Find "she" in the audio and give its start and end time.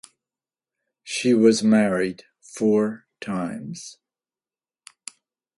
1.03-1.35